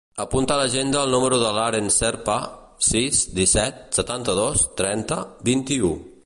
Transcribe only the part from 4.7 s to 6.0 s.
trenta, vint-i-u.